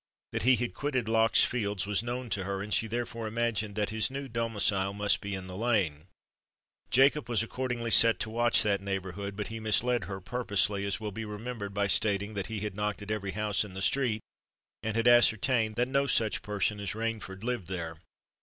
[0.31, 3.91] That he had quitted Lock's Fields was known to her; and she therefore imagined that
[3.91, 6.07] his new domicile must be in the Lane.
[6.89, 11.11] Jacob was accordingly set to watch that neighbourhood; but he misled her purposely, as will
[11.11, 14.21] be remembered, by stating that he had knocked at every house in the street,
[14.81, 17.97] and had ascertained that no such person as Rainford lived there.